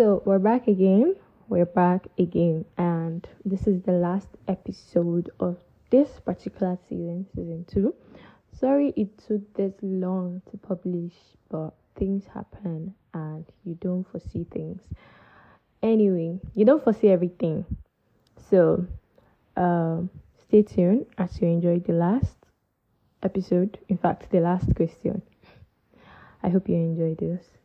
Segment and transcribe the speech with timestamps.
[0.00, 1.14] So we're back again.
[1.50, 5.58] We're back again, and this is the last episode of
[5.90, 7.94] this particular season, season two.
[8.58, 11.12] Sorry it took this long to publish,
[11.50, 14.80] but things happen and you don't foresee things.
[15.82, 17.66] Anyway, you don't foresee everything.
[18.48, 18.86] So,
[19.58, 20.08] um,
[20.48, 22.36] stay tuned as you enjoy the last
[23.22, 23.76] episode.
[23.90, 25.20] In fact, the last question.
[26.42, 27.59] I hope you enjoy this.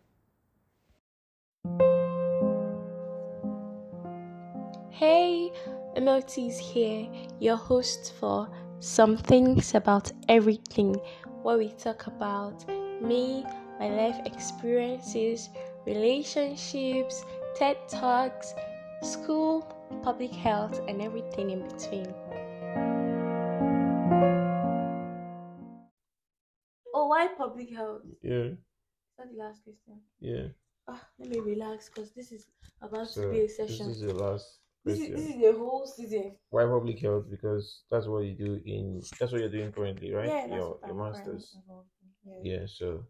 [4.95, 5.51] Hey,
[5.97, 7.09] MLT's here,
[7.41, 8.47] your host for
[8.79, 10.95] Some Things About Everything,
[11.43, 12.65] where we talk about
[13.01, 13.43] me,
[13.77, 15.49] my life experiences,
[15.85, 18.53] relationships, TED Talks,
[19.01, 19.63] school,
[20.01, 22.07] public health, and everything in between.
[26.93, 28.03] Oh, why public health?
[28.21, 28.57] Yeah, Is
[29.17, 29.99] that the last question?
[30.21, 30.47] yeah.
[30.87, 32.47] Ah, let me relax because this is
[32.81, 33.87] about So to be a session.
[33.89, 36.35] this is the last This is, this is the whole season.
[36.49, 37.25] Why public health?
[37.29, 39.01] Because that's what you do in.
[39.19, 40.29] That's what you're doing currently, right?
[40.29, 41.57] Yeah, that's your your masters.
[42.25, 42.41] Yeah.
[42.43, 42.65] Yeah.
[42.67, 43.05] So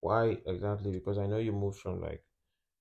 [0.00, 0.92] why exactly?
[0.92, 2.22] Because I know you moved from like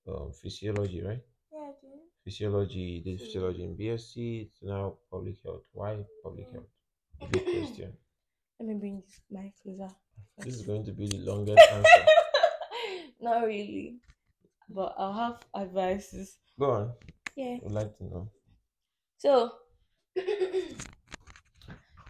[0.07, 1.21] um physiology, right?
[1.51, 1.87] Yeah, I do.
[2.23, 4.41] Physiology, did physiology in BSc.
[4.45, 5.63] It's now public health.
[5.73, 6.53] Why public Mm.
[6.53, 7.31] health?
[7.31, 7.93] Big question.
[8.59, 9.91] Let me bring this mic closer.
[10.37, 12.05] This is going to be the longest answer.
[13.19, 13.97] Not really.
[14.69, 16.37] But I'll have advices.
[16.59, 16.91] Go on.
[17.41, 17.57] Yeah.
[17.65, 18.29] I'd like to know.
[19.17, 19.51] So,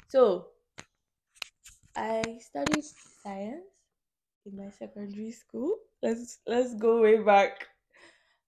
[0.09, 0.47] so
[1.95, 2.83] I studied
[3.23, 3.63] science
[4.45, 5.77] in my secondary school.
[6.03, 7.65] Let's let's go way back.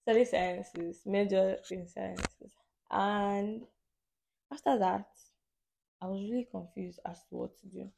[0.02, 2.52] Studied sciences, major in sciences,
[2.92, 3.62] and
[4.52, 5.08] after that,
[6.02, 7.90] I was really confused as to what to do.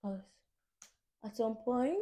[0.00, 0.22] Because
[1.22, 1.98] at some point,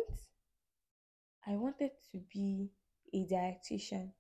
[1.45, 2.71] I wanted to be
[3.13, 4.13] a dietitian.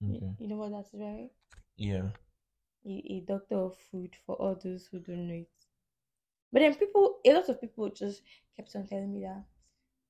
[0.00, 0.34] You- Okay.
[0.38, 1.30] You know what that's right?
[1.76, 2.10] Yeah.
[2.86, 5.48] a, a doctor of food for all those who don't know it.
[6.52, 8.22] But then people, a lot of people just
[8.56, 9.44] kept on telling me that.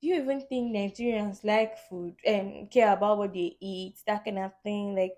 [0.00, 4.38] Do you even think Nigerians like food and care about what they eat, that kind
[4.38, 4.94] of thing?
[4.96, 5.12] Like,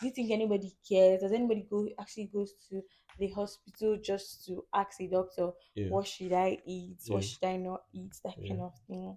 [0.00, 1.22] do you think anybody cares?
[1.22, 2.82] Does anybody go actually goes to
[3.18, 5.88] the hospital just to ask a doctor, Yeah.
[5.88, 6.98] what should I eat?
[7.08, 8.14] What should I not eat?
[8.24, 9.16] That kind of thing.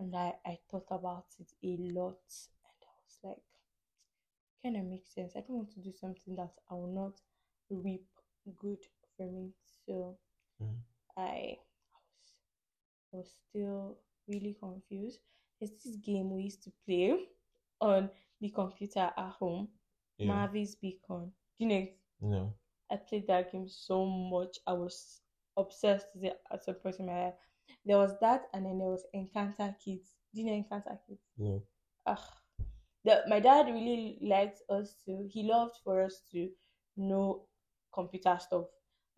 [0.00, 2.18] And I, I thought about it a lot,
[2.64, 3.42] and I was like,
[4.62, 5.32] kind of makes sense.
[5.36, 7.20] I don't want to do something that I will not
[7.70, 8.06] reap
[8.58, 8.78] good
[9.16, 9.54] from it.
[9.86, 10.18] So
[10.60, 10.82] Mhm.
[11.16, 11.58] I,
[11.92, 12.32] I was,
[13.12, 15.20] I was still really confused.
[15.60, 17.26] There's this game we used to play
[17.80, 19.68] on the computer at home,
[20.18, 20.26] Yeah.
[20.26, 21.32] Mavis Beacon.
[21.58, 21.88] Do you know?
[22.20, 22.54] No.
[22.90, 24.58] I played that game so much.
[24.66, 25.22] I was
[25.56, 27.34] obsessed with it at some point in my life.
[27.84, 30.14] There was that, and then there was Encarta Kids.
[30.34, 31.22] Do you know Encarta Kids?
[31.38, 31.62] No.
[32.06, 32.18] Ugh.
[33.04, 36.48] The, my dad really liked us to, he loved for us to
[36.96, 37.46] know
[37.92, 38.66] computer stuff.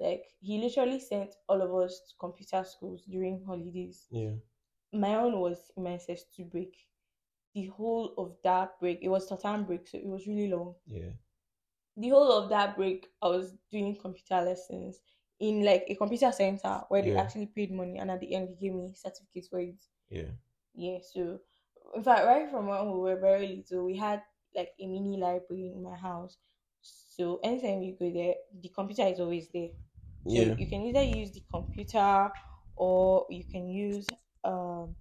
[0.01, 4.11] Like, he literally sent all of us to computer schools during holidays.
[4.11, 4.35] Yeah.
[4.93, 6.77] My own was in my SS2 break.
[7.55, 11.13] The whole of that break, it was term break, so it was really long Yeah.
[11.97, 15.01] the whole of that break, I was doing computer lessons
[15.41, 18.55] in like a computer center where they actually paid money, and at the end, they
[18.55, 19.83] gave me certificates for it.
[20.09, 20.31] Yeah.
[20.75, 21.41] Yeah, so
[21.95, 24.23] in fact, right from when we were very little, we had
[24.55, 26.39] like a mini library in my house.
[26.83, 29.71] So anytime you go there, the computer is always there.
[30.27, 30.55] So Yeah.
[30.57, 32.31] you can either use the computer
[32.77, 34.13] or you can use
[34.45, 34.97] um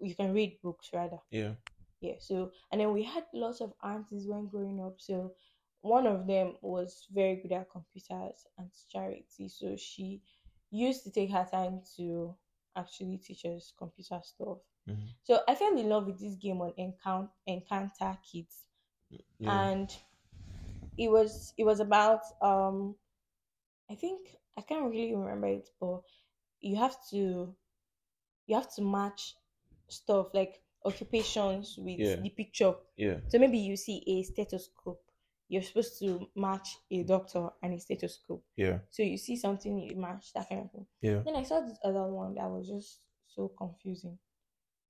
[0.00, 1.54] you can read books rather Yeah.
[2.00, 5.32] yeah so and then we had lots of aunties when growing up so
[5.80, 10.22] one of them was very good at computers and charity so she
[10.70, 12.34] used to take her time to
[12.76, 14.58] actually teach us computer stuff
[14.88, 15.08] Mhm.
[15.22, 18.64] so i fell in love with this game on Encarta Encarta kids
[19.38, 19.70] Yeah.
[19.70, 19.96] and
[20.98, 22.94] it was it was about um
[23.90, 26.02] i think i can't really remember it but
[26.60, 27.54] you have to
[28.46, 29.36] you have to match
[29.88, 32.16] stuff like occupations with Yeah.
[32.16, 33.20] the picture yeah.
[33.28, 35.00] so maybe you see a stethoscope
[35.48, 38.78] you're supposed to match a doctor and a stethoscope Yeah.
[38.90, 41.22] so you see something you match that kind of thing Yeah.
[41.24, 44.18] then i saw this other one that was just so confusing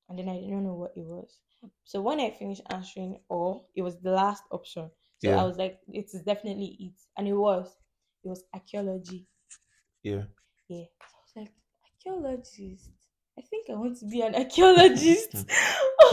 [0.09, 1.39] and then i didn't know what it was.
[1.85, 4.91] So when i finished answering all it was the last option.
[5.19, 5.41] So Yeah.
[5.41, 6.95] i was like it is definitely it.
[7.17, 7.77] And it was
[8.25, 9.27] it was archaeology.
[10.03, 10.25] Yeah.
[10.69, 10.85] yeah.
[11.01, 11.53] So i was like
[11.85, 12.91] archaeologist?
[13.39, 15.33] I think i want to be an archaeologist.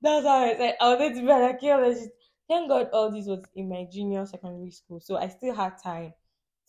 [0.00, 2.10] That's how i said i wanted to be an archaeologist.
[2.48, 5.00] Thank god all this was in my junior secondary school.
[5.00, 6.12] So i still had time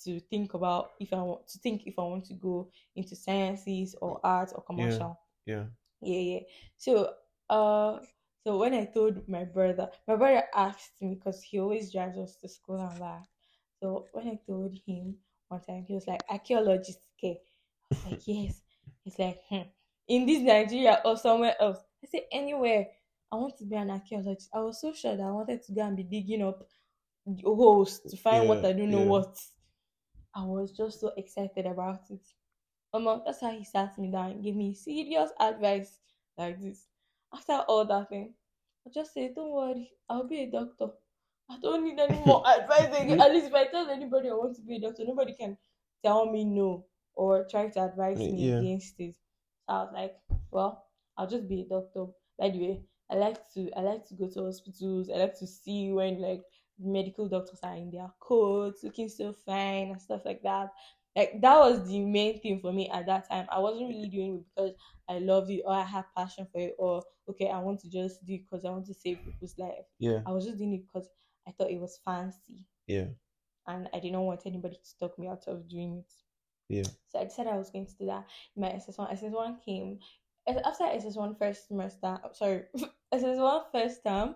[0.05, 3.95] to think about if i want to think if i want to go into sciences
[4.01, 5.19] or art or commercial.
[5.45, 5.55] Yeah.
[5.55, 5.63] yeah
[6.01, 6.40] yeah yeah.
[6.78, 7.13] so
[7.50, 8.00] uh
[8.46, 12.38] So when I told my brother, my brother asked me because he always drives us
[12.38, 13.28] to school and back.
[13.80, 15.18] So when I told him
[15.50, 17.42] one time, he was like, archaeologist, okay?
[17.92, 18.62] I was like, yes.
[19.04, 19.68] He's like, hmm,
[20.07, 21.80] in this Nigeria or somewhere else.
[22.04, 22.88] I said, anywhere.
[23.31, 24.50] I want to be an archaeologist.
[24.54, 26.63] I was so sure that I wanted to go and be digging up
[27.28, 29.06] the holes to find what I don't know yeah.
[29.06, 29.38] what.
[30.34, 32.25] I was just so excited about it.
[32.94, 36.00] Um, that's how he sat me down and gave me serious advice
[36.38, 36.88] like this.
[37.33, 38.33] After all that thing,
[38.86, 40.91] I just said, Don't worry, I'll be a doctor.
[41.50, 43.19] I don't need any more advice again.
[43.19, 45.57] At least if I tell anybody I want to be a doctor, nobody can
[46.03, 48.56] tell me no or try to advise me Yeah.
[48.56, 49.15] against it.
[49.68, 50.15] So I was like,
[50.51, 50.86] Well,
[51.18, 52.07] I'll just be a doctor.
[52.38, 55.09] By the way, I like to I like to go to hospitals.
[55.09, 56.44] I like to see when like
[56.80, 60.69] medical doctors are in their coats, looking so fine and stuff like that.
[61.15, 63.47] Like that was the main thing for me at that time.
[63.51, 64.73] I wasn't really doing it because
[65.09, 68.25] I loved it or I had passion for it or okay, I want to just
[68.25, 69.85] do it because I want to save people's life.
[69.97, 70.21] Yeah.
[70.25, 71.09] I was just doing it because
[71.47, 73.07] I thought it was fancy Yeah.
[73.67, 76.13] and I didn't want anybody to talk me out of doing it.
[76.69, 76.83] Yeah.
[77.07, 78.25] So I decided I was going to do that.
[78.55, 80.00] My SS1, SS1 came
[80.47, 82.19] after SS1 first semester.
[82.23, 82.63] oh, Sorry,
[83.13, 84.35] SS1 first term.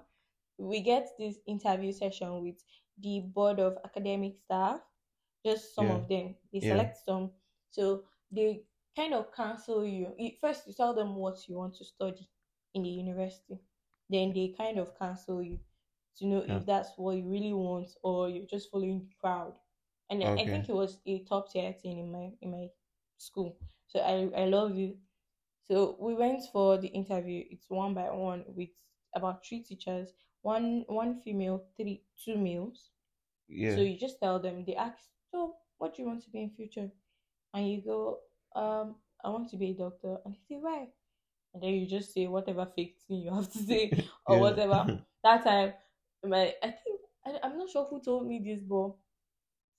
[0.57, 2.55] We get this interview session with
[2.99, 4.79] the board of academic staff.
[5.45, 5.95] Just some Yeah.
[5.95, 6.35] of them.
[6.51, 6.69] They Yeah.
[6.71, 7.31] select some.
[7.69, 10.15] So they kind of counsel you.
[10.17, 12.27] you- First, you tell them what you want to study
[12.73, 13.59] in the university.
[14.09, 15.59] Then they kind of counsel you
[16.17, 16.57] to know Yeah.
[16.57, 19.55] if that's what you really want or you're just following the crowd.
[20.09, 22.69] And I- I think it was a top tier thing in my in my
[23.17, 23.57] school.
[23.87, 24.97] So I I love it.
[25.63, 27.45] So we went for the interview.
[27.49, 28.69] It's one by one with
[29.15, 32.91] about three teachers, one one female, three two males.
[33.47, 33.75] Yeah.
[33.75, 34.65] So you just tell them.
[34.65, 36.89] They ask, so what do you want to be in future?
[37.53, 38.19] And you go,
[38.55, 38.95] um,
[39.25, 40.17] I want to be a doctor.
[40.25, 40.87] And they say why?
[41.53, 43.91] And then you just say whatever fake thing you have to say
[44.27, 44.41] or Yeah.
[44.41, 44.91] whatever.
[45.23, 45.73] That time,
[46.23, 48.91] my I think I, I'm not sure who told me this, but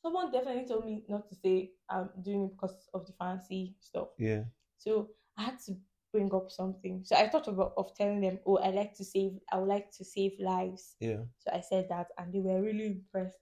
[0.03, 4.09] someone definitely told me not to say I'm doing it because of the fancy stuff.
[4.19, 4.45] yeah.
[4.79, 5.77] So I had to
[6.13, 7.03] bring up something.
[7.05, 9.33] So I thought about of telling them, oh, I like to save.
[9.53, 10.97] I would like to save lives.
[11.01, 11.23] Yeah.
[11.39, 13.39] So I said that, and they were really impressed.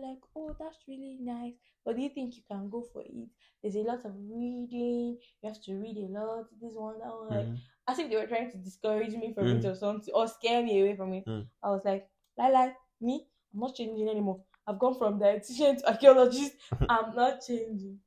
[0.00, 1.54] They're like, oh, that's really nice.
[1.84, 3.28] But do you think you can go for it?
[3.62, 5.18] There's a lot of reading.
[5.42, 6.46] You have to read a lot.
[6.60, 7.28] This one, that one.
[7.28, 7.58] Like, Mhm.
[7.88, 9.70] as if they were trying to discourage me from it Mm.
[9.70, 11.24] or something, or scare me away from it.
[11.26, 11.46] Mm.
[11.62, 14.42] I was like, like, like me, I'm not changing anymore.
[14.66, 16.52] I've gone from dietitian to archaeologist.
[16.88, 18.00] I'm not changing.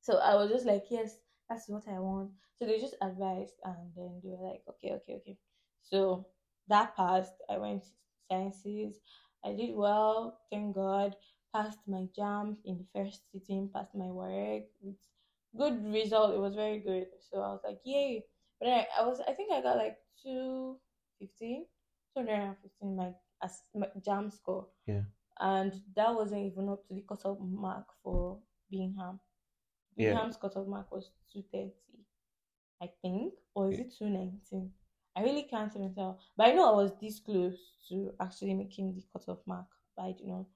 [0.00, 1.18] So I was just like, yes,
[1.48, 2.32] that's what I want.
[2.56, 5.38] So they just advised, and then they were like, okay, okay, okay.
[5.82, 6.26] So
[6.68, 7.34] that passed.
[7.48, 7.90] I went to
[8.30, 9.00] sciences.
[9.48, 11.16] I did well, thank God.
[11.54, 13.70] Passed my JAMB in the first sitting.
[13.74, 14.96] Passed my WAEC with
[15.56, 16.34] good result.
[16.34, 17.06] It was very good.
[17.30, 18.24] So I was like, yay.
[18.60, 20.76] But then I, I was, I think I got like two
[21.18, 21.64] fifteen,
[22.14, 23.12] two hundred and fifteen my
[23.42, 24.66] as my JAMB score.
[24.86, 25.02] Yeah.
[25.40, 28.38] And that wasn't even up to the cutoff mark for
[28.70, 29.20] Bingham.
[29.96, 30.10] Yeah.
[30.10, 31.72] Bingham's cutoff mark was two thirty,
[32.82, 34.72] I think, or is it two nineteen?
[35.16, 36.20] I really can't even tell.
[36.36, 37.56] But I know I was this close
[37.88, 39.66] to actually making the cutoff mark,
[39.96, 40.46] but I do not.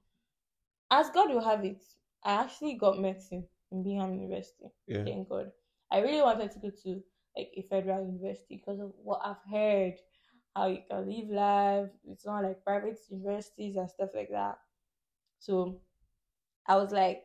[0.91, 1.83] As God will have it,
[2.23, 4.65] I actually got medicine in Bingham University.
[4.87, 5.03] Yeah.
[5.03, 5.51] Thank God.
[5.91, 7.03] I really wanted to go to
[7.35, 9.95] like a federal university because of what I've heard,
[10.55, 11.89] how you can live life.
[12.07, 14.57] It's not like private universities and stuff like that.
[15.39, 15.81] So
[16.67, 17.23] I was like,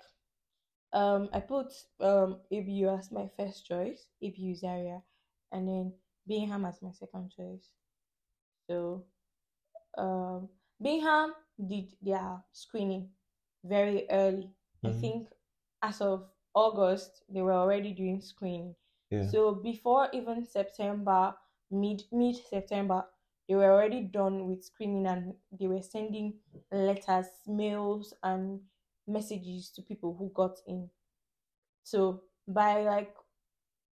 [0.93, 5.03] um, I put um ABU as my first choice, ABU Zaria,
[5.53, 5.93] and then
[6.29, 7.71] Bingham as my second choice.
[8.69, 9.05] So
[9.99, 10.49] um
[10.81, 11.35] Bingham
[11.67, 13.11] did their screening
[13.65, 14.51] very early.
[14.85, 15.01] I Mhm.
[15.01, 15.29] think
[15.83, 18.77] as of August they were already doing screening.
[19.11, 19.27] Yeah.
[19.31, 21.37] So before even September,
[21.71, 23.07] mid mid September,
[23.49, 26.41] they were already done with screening and they were sending
[26.73, 28.61] letters, mails, and
[29.07, 30.91] messages to people who got in.
[31.85, 33.15] So by like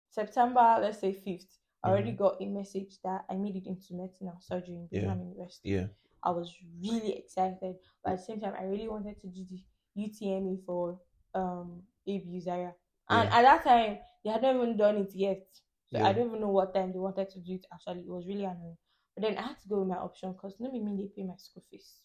[0.10, 4.27] September, let's say fifth, I already got a message that I made it into medicine
[4.30, 5.01] and surgery in Yeah.
[5.15, 5.70] University.
[5.70, 5.88] Yeah.
[6.24, 9.63] I was really excited, but at the same time, I really wanted to do the
[9.96, 11.00] UTME for
[11.34, 12.74] um ABU Zaria.
[13.10, 13.38] And Yeah.
[13.38, 15.46] at that time, they had not even done it yet.
[15.88, 16.08] So Yeah.
[16.08, 18.01] I don't even know what time they wanted to do it actually.
[18.01, 18.77] It was really annoying.
[19.15, 21.36] But then I had to go with my option because no mean they pay my
[21.38, 22.01] school fees.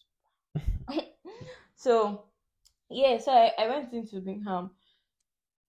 [1.75, 2.25] so
[2.89, 4.71] yeah, so I, I went into Bingham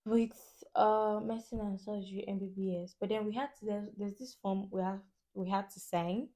[0.05, 2.91] with uh medicine and surgery MBBS.
[2.99, 5.01] But then we had to there's, there's this form we have
[5.33, 6.29] we had to sign.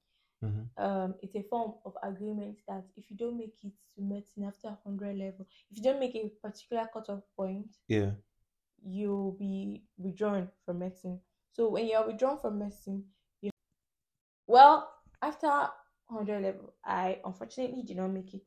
[0.44, 0.70] Mhm.
[0.78, 4.76] Um, it's a form of agreement that if you don't make it to medicine after
[4.84, 8.12] hundred level, if you don't make a particular cutoff point, Yeah.
[8.84, 11.22] you'll be withdrawn from medicine.
[11.52, 13.06] So when you're withdrawn from medicine,
[13.42, 13.52] you
[14.48, 15.48] well, after
[16.08, 18.42] 100 level, I unfortunately did not make it.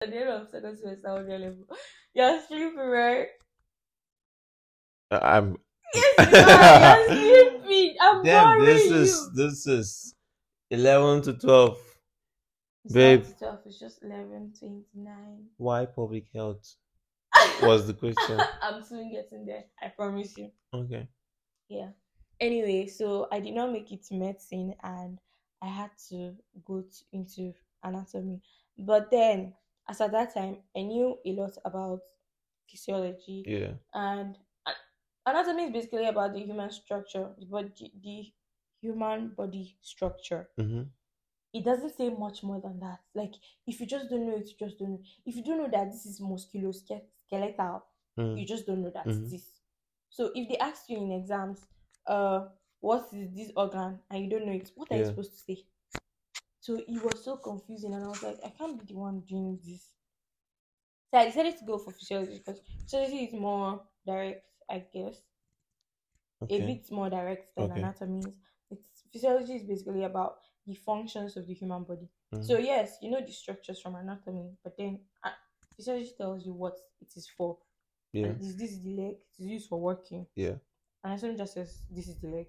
[0.00, 1.66] At the end of second semester 100 level,
[2.14, 3.28] you're sleeping, right?
[5.10, 5.56] Uh, I'm.
[5.94, 7.56] Yes, you are.
[8.16, 8.96] I'm Damn, boring this you.
[8.96, 10.14] is this is
[10.70, 11.78] eleven to twelve.
[12.84, 13.24] It's babe.
[13.24, 15.44] not 12, it's just 11, 29.
[15.56, 16.76] Why public health
[17.62, 18.40] was the question?
[18.62, 19.64] I'm soon getting there.
[19.82, 20.52] I promise you.
[20.72, 21.08] Okay.
[21.68, 21.88] Yeah.
[22.38, 25.18] Anyway, so I did not make it to medicine and
[25.60, 28.40] I had to go to, into anatomy.
[28.78, 29.54] But then,
[29.88, 31.98] as at that time, I knew a lot about
[32.70, 33.72] physiology Yeah.
[33.94, 34.45] and a-
[35.26, 38.32] anatomy is basically about the human structure, the body, the
[38.80, 40.48] human body structure.
[40.58, 40.82] Mm-hmm.
[41.52, 43.00] It doesn't say much more than that.
[43.14, 43.34] Like,
[43.66, 45.02] if you just don't know it, you just don't know.
[45.24, 47.82] If you don't know that this is musculoskeletal,
[48.18, 48.38] Mm.
[48.40, 49.26] you just don't know that Mhm.
[49.26, 49.60] it is.
[50.08, 51.66] So if they ask you in exams,
[52.06, 52.48] uh,
[52.80, 55.66] what is this organ, and you don't know it, what are you supposed to say?
[56.60, 59.58] So it was so confusing, and I was like, I can't be the one doing
[59.64, 59.92] this.
[61.10, 65.22] So I decided to go for physiology because physiology is more direct, I guess,
[66.42, 66.66] a Okay.
[66.66, 67.80] bit more direct than Okay.
[67.80, 68.22] anatomy.
[68.70, 72.08] It's physiology is basically about the functions of the human body.
[72.32, 72.42] Mhm.
[72.44, 75.30] So yes, you know the structures from anatomy, but then uh,
[75.76, 77.58] physiology tells you what it is for.
[78.12, 78.32] Yeah.
[78.32, 79.16] This, this is the leg.
[79.38, 80.26] It is used for working.
[80.34, 80.56] Yeah.
[81.04, 82.46] And I just says this is the leg.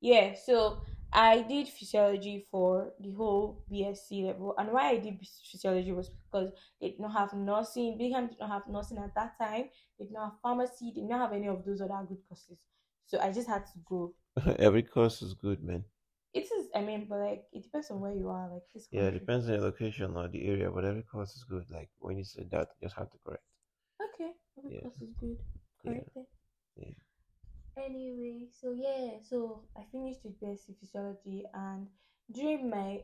[0.00, 0.80] Yeah, so
[1.12, 4.54] I did physiology for the whole BSc level.
[4.56, 5.18] And why I did
[5.50, 7.98] physiology was because they did not have nursing.
[7.98, 9.70] Bingham did not have nursing at that time.
[9.98, 10.92] They did not have pharmacy.
[10.94, 12.58] They did not have any of those other good courses.
[13.06, 14.14] So I just had to go.
[14.58, 15.84] Every course is good, man.
[16.32, 18.48] It is, I mean, but like it depends on where you are.
[18.52, 18.86] Like this.
[18.92, 21.64] Yeah, it depends on the location or the area, but every course is good.
[21.70, 23.42] Like when you said that, you just have to correct.
[24.00, 24.80] Okay, every Yeah.
[24.82, 25.38] course is good.
[25.82, 25.92] Yeah.
[25.92, 26.10] Correct.
[26.14, 26.26] it.
[26.76, 26.94] Yeah.
[27.76, 31.86] Anyway, so yeah, so I finished with BSc physiology, and
[32.30, 33.00] during my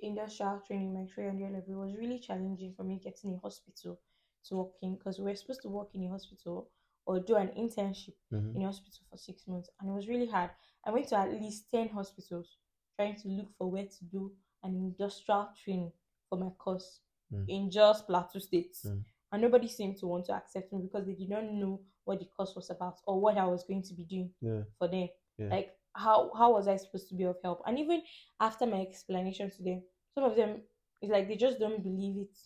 [0.00, 3.98] industrial training, my 300 level, it was really challenging for me getting a hospital
[4.46, 6.68] to work in because we were supposed to work in a hospital
[7.06, 8.56] or do an internship Mm-hmm.
[8.56, 10.50] in a hospital for six months, and it was really hard.
[10.84, 12.56] I went to at least 10 hospitals
[12.96, 15.92] trying to look for where to do an industrial training
[16.28, 17.00] for my course
[17.32, 17.44] Mm.
[17.48, 18.76] in just Plateau State.
[18.84, 19.04] Mm.
[19.32, 22.26] And nobody seemed to want to accept me because they did not know what the
[22.26, 24.62] course was about or what I was going to be doing Yeah.
[24.78, 25.08] for them.
[25.38, 25.48] Yeah.
[25.48, 27.62] Like how how was I supposed to be of help?
[27.66, 28.02] And even
[28.40, 29.82] after my explanation to them,
[30.14, 30.62] some of them
[31.00, 32.38] it's like they just don't believe it.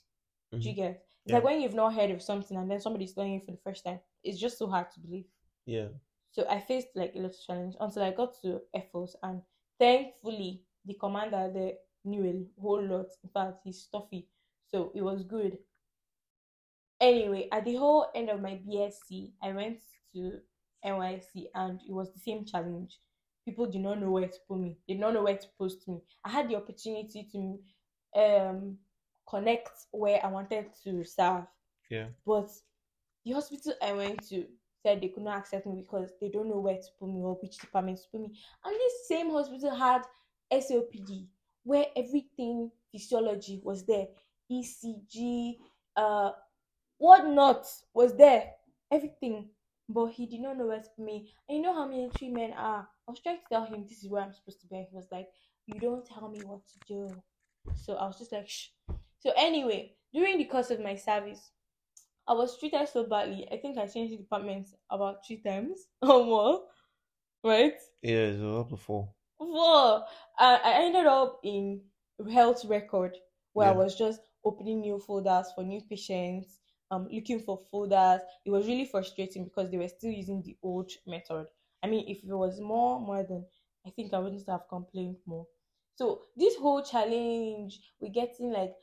[0.52, 0.76] Do you Mhm.
[0.76, 0.90] get?
[1.25, 1.35] It's Yeah.
[1.37, 3.85] like when you've not heard of something and then somebody's telling you for the first
[3.85, 5.26] time, it's just so hard to believe.
[5.66, 5.88] Yeah.
[6.31, 9.43] So I faced like a lot of challenge until I got to Air Force and
[9.78, 11.75] thankfully the commander there
[12.05, 13.07] knew a whole lot.
[13.25, 14.28] In fact, he's stuffy.
[14.66, 15.59] So it was good.
[17.00, 19.80] Anyway, at the whole end of my BSc, I went
[20.14, 20.38] to
[20.84, 22.98] NYSC and it was the same challenge.
[23.44, 24.76] People did not know where to put me.
[24.88, 26.00] They did not know where to post me.
[26.24, 28.78] I had the opportunity to um
[29.28, 31.44] connect where I wanted to serve.
[31.90, 32.06] Yeah.
[32.24, 32.48] But
[33.24, 34.46] the hospital I went to
[34.82, 37.34] said they could not accept me because they don't know where to put me or
[37.34, 38.38] which department to put me.
[38.64, 40.02] And this same hospital had
[40.52, 41.26] SOPD
[41.64, 44.06] where everything physiology was there.
[44.50, 45.56] ECG,
[45.96, 46.30] uh
[46.98, 48.50] whatnot was there.
[48.90, 49.48] Everything.
[49.88, 51.32] But he did not know where to put me.
[51.48, 52.88] And you know how military men are.
[53.08, 54.76] I was trying to tell him this is where I'm supposed to be.
[54.76, 55.28] And he was like,
[55.66, 57.22] You don't tell me what to do.
[57.74, 58.68] So I was just like, shh.
[59.18, 61.50] So anyway, during the course of my service,
[62.28, 63.46] I was treated so badly.
[63.50, 66.62] I think I changed departments about three times or more.
[67.44, 67.74] Right?
[68.02, 68.32] Yeah.
[68.32, 69.08] So up to four.
[69.38, 70.02] Whoa.
[70.38, 71.80] I, I ended up in
[72.32, 73.16] health record
[73.52, 76.58] where I was just opening new folders for new patients,
[76.90, 78.21] um, looking for folders.
[78.45, 81.47] It was really frustrating because they were still using the old method.
[81.83, 83.47] I mean, if it was more modern,
[83.87, 85.47] I think I wouldn't have complained more.
[85.95, 88.75] So this whole challenge, we're getting like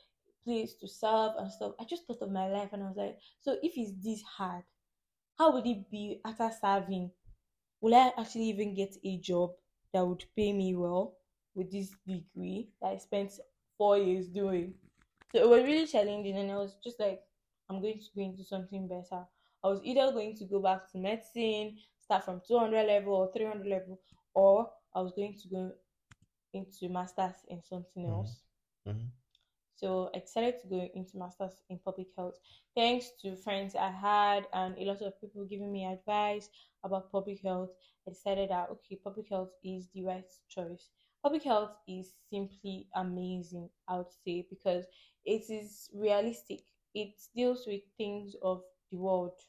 [0.44, 1.74] place to serve and stuff.
[1.80, 4.64] I just thought of my life and I was like, so if it's this hard,
[5.38, 7.12] how would it be after serving?
[7.82, 9.52] Will I actually even get a job
[9.94, 11.18] that would pay me well
[11.56, 13.34] with this degree that I spent
[13.78, 14.76] four years doing?
[15.34, 17.22] So it was really challenging and I was just like,
[17.74, 19.26] I'm going to go into something better.
[19.64, 23.68] I was either going to go back to medicine, start from 200 level or 300
[23.68, 24.00] level,
[24.34, 25.72] or I was going to go
[26.54, 28.10] into masters in something Mhm.
[28.10, 28.44] else.
[28.86, 29.12] Mhm.
[29.76, 32.40] So I decided to go into masters in public health.
[32.76, 36.50] Thanks to friends I had and a lot of people giving me advice
[36.84, 37.72] about public health,
[38.08, 40.90] I decided that okay, public health is the right choice.
[41.22, 44.86] Public health is simply amazing, I would say, because
[45.26, 46.62] it is realistic.
[46.94, 49.40] It deals with things of the world,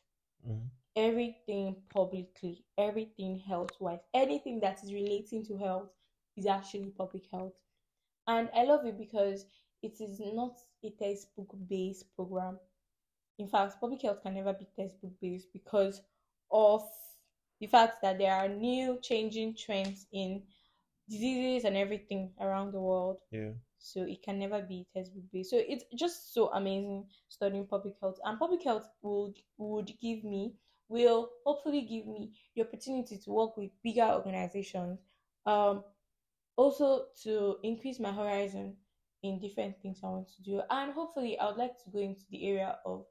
[0.45, 0.71] Mhm.
[0.97, 5.89] everything publicly, everything health wise, anything that is relating to health
[6.37, 7.55] is actually public health.
[8.29, 9.47] and I love it because
[9.83, 12.59] it is not a textbook based program.
[13.39, 16.03] In fact, public health can never be textbook based because
[16.51, 16.83] of
[17.61, 20.43] the fact that there are new changing trends in
[21.09, 23.19] diseases and everything around the world.
[23.31, 23.53] Yeah.
[23.85, 25.51] So it can never be textbook based.
[25.51, 28.19] So it's just so amazing studying public health.
[28.25, 30.55] And public health would would give me
[30.89, 34.99] will hopefully give me the opportunity to work with bigger organizations.
[35.47, 35.85] Um
[36.57, 38.77] also to increase my horizon
[39.23, 40.63] in different things I want to do.
[40.71, 43.05] And hopefully I would like to go into the area of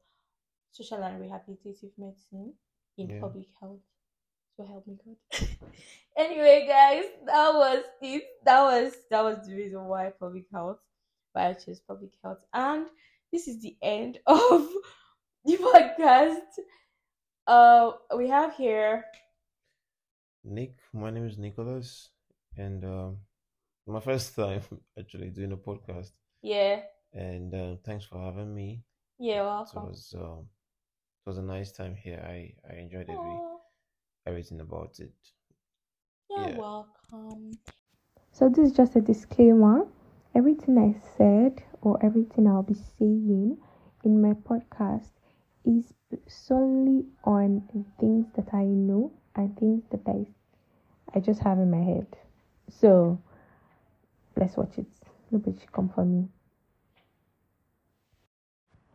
[0.71, 2.53] social and rehabilitative medicine
[2.97, 3.19] in Yeah.
[3.19, 3.81] public health.
[4.57, 5.47] So help me God.
[6.17, 8.23] anyway, guys, that was it.
[8.45, 10.77] That was that was the reason why public health,
[11.33, 12.39] why I chose public health.
[12.53, 12.85] And
[13.31, 14.67] this is the end of
[15.45, 16.51] the podcast.
[17.47, 19.03] Uh we have here
[20.43, 22.09] Nick, my name is Nicholas,
[22.57, 23.17] and um,
[23.87, 24.61] my first time
[24.99, 26.11] actually doing a podcast.
[26.41, 26.81] yeah,
[27.13, 28.83] And uh, thanks for having me.
[29.19, 30.47] yeah, It was um,
[31.25, 32.21] it was a nice time here.
[32.25, 33.13] I I enjoyed Aw,
[34.25, 35.13] everything about it.
[36.29, 36.57] you're Yeah.
[36.57, 37.51] welcome.
[38.33, 39.87] So this is just a disclaimer.
[40.35, 43.57] Everything I said or everything I'll be saying
[44.03, 45.09] in my podcast
[45.63, 45.93] is
[46.27, 47.61] solely on
[47.99, 50.27] things that I know and things that I
[51.13, 52.17] I just have in my head.
[52.69, 53.19] So
[54.35, 54.85] let's watch it.
[55.31, 56.27] Nobody should come for me.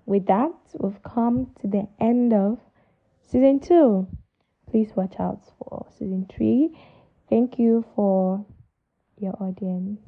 [0.07, 2.59] With that, we've come to the end of
[3.21, 4.09] season two.
[4.71, 6.79] Please watch out for season three.
[7.31, 8.45] Thank you for
[9.19, 10.08] your audience.